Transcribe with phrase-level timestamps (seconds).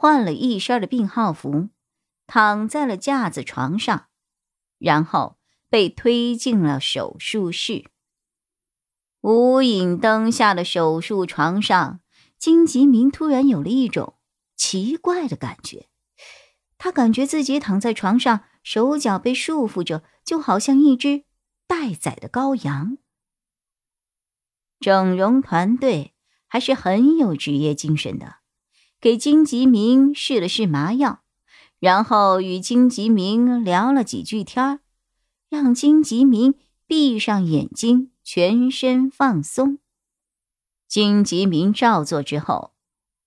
[0.00, 1.70] 换了一身的病号服，
[2.28, 4.06] 躺在了架子床上，
[4.78, 7.90] 然后被推进了手术室。
[9.22, 11.98] 无影灯下的手术床上，
[12.38, 14.14] 金吉明突然有了一种
[14.54, 15.88] 奇怪的感觉。
[16.78, 21.24] 他感觉自己躺在床上，手脚被束缚着，就好像一只
[21.66, 22.98] 待宰的羔羊。
[24.78, 26.14] 整容团队
[26.46, 28.36] 还是很有职业精神的。
[29.00, 31.22] 给金吉明试了试麻药，
[31.78, 34.80] 然后与金吉明聊了几句天
[35.48, 39.78] 让金吉明闭上眼睛，全身放松。
[40.88, 42.72] 金吉明照做之后，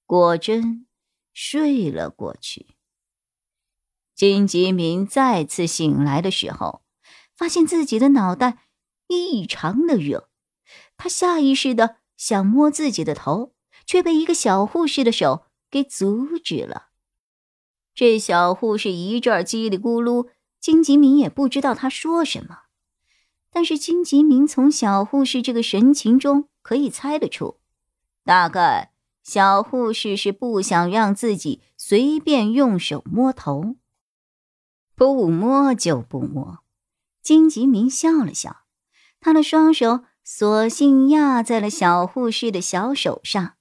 [0.05, 0.85] 果真
[1.31, 2.67] 睡了过去。
[4.13, 6.81] 金吉明再次醒来的时候，
[7.33, 8.57] 发现自己的脑袋
[9.07, 10.27] 异常的热，
[10.97, 13.53] 他下意识的想摸自己的头，
[13.85, 15.45] 却被一个小护士的手。
[15.71, 16.89] 给阻止了。
[17.95, 22.59] 这小护士一阵叽里咕噜，金吉明也不知道他说什么。
[23.49, 27.57] 但是金吉明从小护士这个神情中可以猜得出，
[28.23, 33.75] 大概小护士是不想让自己随便用手摸头。
[34.95, 36.59] 不摸就不摸。
[37.21, 38.61] 金吉明笑了笑，
[39.19, 43.55] 他的双手索性压在了小护士的小手上。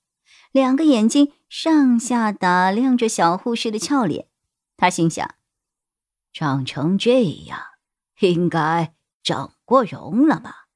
[0.53, 4.27] 两个眼睛上下打量着小护士的俏脸，
[4.77, 5.37] 他心想：
[6.33, 7.61] 长成这样，
[8.19, 10.67] 应该整过容了吧？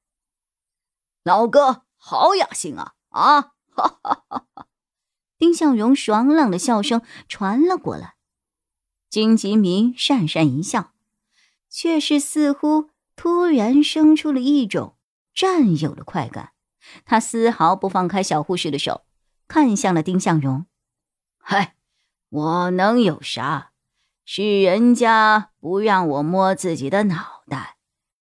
[1.23, 2.93] 老哥，好雅兴啊！
[3.09, 4.67] 啊，哈哈哈哈！
[5.37, 8.15] 丁向荣爽朗的笑声传了过来。
[9.09, 10.93] 金吉明讪讪一笑，
[11.69, 14.97] 却是似乎突然生出了一种
[15.33, 16.51] 占有的快感。
[17.05, 19.04] 他丝毫不放开小护士的手。
[19.47, 20.65] 看向了丁向荣，
[21.37, 21.75] 嗨，
[22.29, 23.71] 我能有啥？
[24.25, 27.77] 是人家不让我摸自己的脑袋，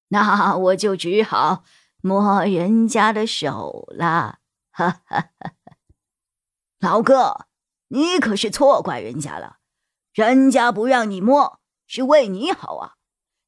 [0.09, 1.65] 那我就只好
[2.03, 4.41] 摸人家的手了。
[4.71, 5.53] 哈哈哈！
[6.79, 7.47] 老哥，
[7.89, 9.59] 你可是错怪人家了，
[10.13, 12.97] 人家不让你摸是为你好啊！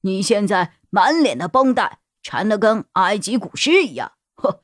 [0.01, 4.63] 你现在满脸的绷带，缠得跟埃及古尸一样，呵，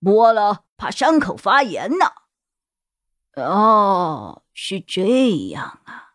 [0.00, 2.06] 摸了怕伤口发炎呢。
[3.36, 6.14] 哦，是这样啊。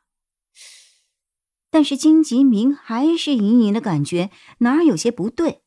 [1.70, 5.64] 但是金吉明还是隐隐的感觉哪儿有些不对，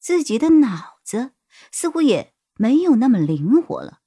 [0.00, 1.32] 自己的脑子
[1.70, 4.00] 似乎也没有那么灵活了，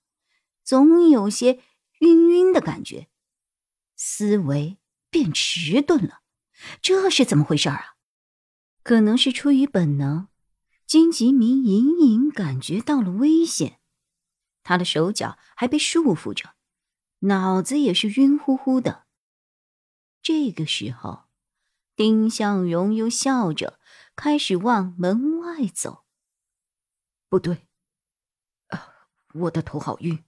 [0.64, 1.62] 总有些
[2.00, 3.08] 晕晕的感觉，
[3.96, 4.78] 思维
[5.10, 6.22] 变迟钝了。
[6.82, 7.96] 这是怎么回事啊？
[8.84, 10.28] 可能是出于本能，
[10.86, 13.80] 金吉明隐隐感觉到了危险。
[14.68, 16.56] 他的手脚还被束缚着，
[17.20, 19.08] 脑子也是晕乎乎的。
[20.22, 21.30] 这个时候，
[21.96, 23.80] 丁向荣又笑着
[24.14, 26.04] 开始往门外走。
[27.30, 27.70] 不对，
[28.68, 30.26] 啊，我的头好晕。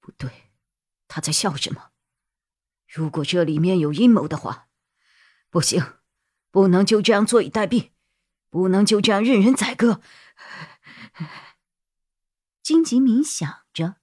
[0.00, 0.50] 不对，
[1.06, 1.92] 他在笑什么？
[2.88, 4.66] 如果这里面有阴谋的话，
[5.48, 6.00] 不行，
[6.50, 7.92] 不能就这样坐以待毙，
[8.50, 10.00] 不能就这样任人宰割。
[12.66, 13.94] 金吉明想着，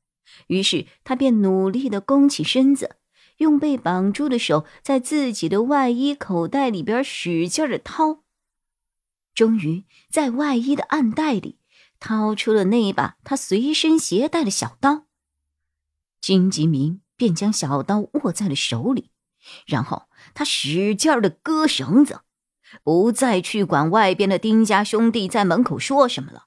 [0.47, 2.95] 于是他便努力的弓起身子，
[3.39, 8.23] 用被绑住的手在自己的外衣口袋里边使劲的掏，
[9.35, 11.57] 终于在外衣的暗袋里
[11.99, 15.07] 掏出了那一把他随身携带的小刀。
[16.21, 19.09] 金吉明便将小刀握在了手里，
[19.65, 22.21] 然后他使劲的割绳子，
[22.81, 26.45] 不再去管外边的丁家兄弟在门口说什么了。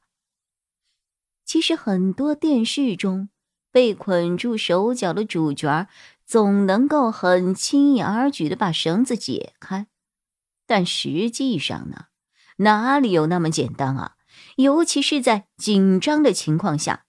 [1.47, 3.29] 其实很多电视中
[3.71, 5.87] 被捆住手脚的主角，
[6.27, 9.87] 总能够很轻易而举的把绳子解开，
[10.67, 12.07] 但实际上呢，
[12.57, 14.17] 哪里有那么简单啊？
[14.57, 17.05] 尤其是在紧张的情况下，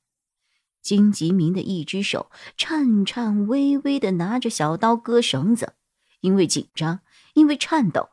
[0.83, 5.73] 金吉明的一只手颤颤巍巍的拿着小刀割绳子，
[6.21, 6.99] 因为紧张，
[7.33, 8.09] 因为颤抖，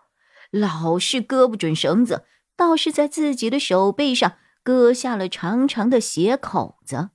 [0.51, 2.25] 老是割不准绳子，
[2.57, 4.39] 倒是在自己的手背上。
[4.65, 7.11] 割下了长长的血口子。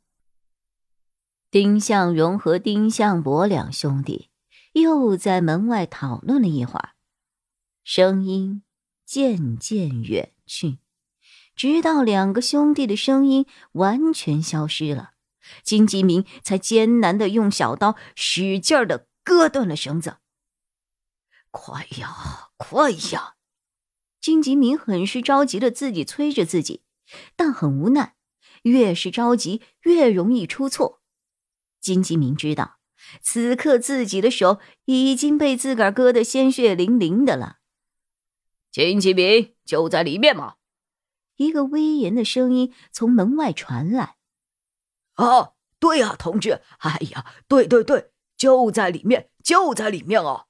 [1.52, 4.30] 丁向荣和丁向博两兄弟
[4.74, 6.92] 又在门外讨论了一会儿，
[7.84, 8.62] 声音
[9.04, 10.78] 渐渐远去，
[11.56, 15.14] 直到两个兄弟的声音完全消失了，
[15.64, 20.18] 金吉明才艰难的用小刀使劲的割断了绳子。
[21.50, 23.38] 快呀，快呀！
[24.22, 26.84] 金吉明很是着急的自己催着自己，
[27.36, 28.16] 但很无奈，
[28.64, 31.02] 越是着急越容易出错。
[31.80, 32.80] 金吉明知道。
[33.22, 37.60] 此刻自己的手已经被自个儿割得鲜血淋淋的了。
[38.72, 40.56] 金吉明就在里面吗？
[41.38, 44.18] 一个威严的声音从门外传来。
[45.14, 46.62] 啊，对呀，同志。
[46.80, 50.48] 哎呀，对对对，就在里面，就在里面啊！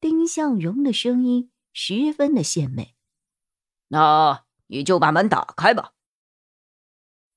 [0.00, 2.94] 丁向荣的声音十分的献媚。
[3.88, 5.92] 那你就把门打开吧。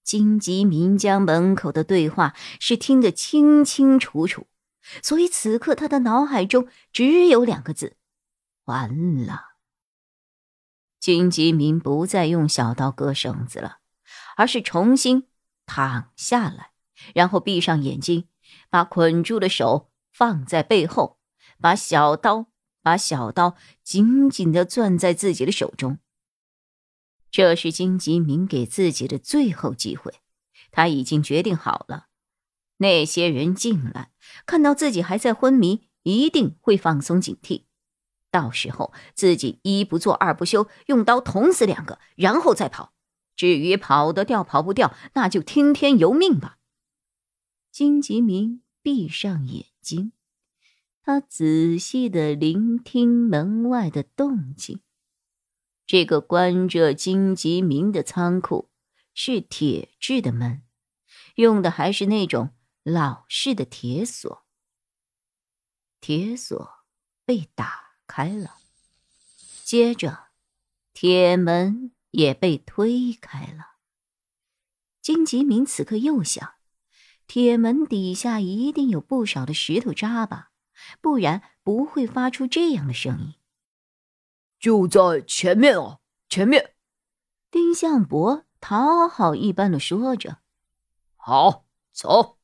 [0.04, 4.48] 金吉明将门口的对话是听得清清楚楚，
[5.04, 7.98] 所以此刻他的脑海中只有两个字：
[8.66, 9.52] 完了。
[11.00, 13.78] 金吉明不再用小刀割绳子了，
[14.38, 15.28] 而是重新
[15.66, 16.72] 躺下来，
[17.16, 18.28] 然后闭上眼睛，
[18.70, 21.20] 把捆住的手放在背后，
[21.60, 22.48] 把小刀
[22.82, 26.00] 把小刀紧紧的攥在自己的手中。
[27.32, 30.16] 这是金吉明给自己的最后机会，
[30.70, 32.08] 他已经决定好了。
[32.78, 34.12] 那些人进来，
[34.46, 37.64] 看到自己还在昏迷，一定会放松警惕。
[38.30, 42.94] 到时候自己一不做二不休，用刀捅死两个，然后再跑。
[43.36, 46.58] 至于跑得掉跑不掉，那就听天由命吧。
[47.72, 50.12] 金吉明闭上眼睛，
[51.02, 54.82] 他仔细的聆听门外的动静。
[55.92, 58.70] 这个关着金吉明的仓库
[59.14, 60.62] 是铁制的门，
[61.36, 62.52] 用的还是那种
[62.82, 64.46] 老式的铁锁。
[66.00, 66.86] 铁锁
[67.26, 68.56] 被打开了，
[69.66, 70.28] 接着
[70.94, 73.72] 铁门也被推开了。
[75.02, 76.54] 金吉明此刻又想，
[77.28, 80.52] 铁门底下一定有不少的石头渣吧，
[81.02, 83.34] 不然不会发出这样的声音。
[84.62, 86.00] 就在前面哦，
[86.30, 86.76] 前面。
[87.50, 90.38] 丁向伯讨好一般的说着
[91.18, 92.38] ：“好，走。”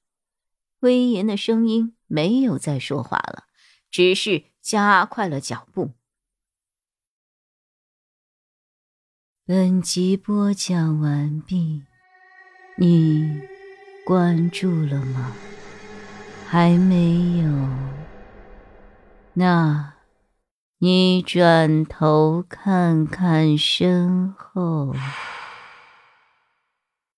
[0.81, 3.46] 威严的声音没有再说话了，
[3.92, 5.94] 只是加快了脚步。
[9.46, 11.84] 本集播讲完毕，
[12.78, 13.42] 你
[14.04, 15.36] 关注了吗？
[16.48, 17.50] 还没有？
[19.34, 19.96] 那。
[20.79, 24.94] 你转头看看身后。